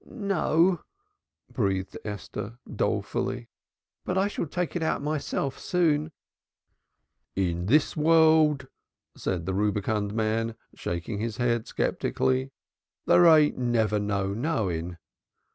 [0.07, 0.81] "No,"
[1.51, 3.49] breathed Esther dolefully.
[4.03, 6.11] "But I shall take it out myself soon."
[7.35, 8.65] "In this world,"
[9.15, 12.49] said the rubicund man, shaking his head sceptically,
[13.05, 14.97] "there ain't never no knowing.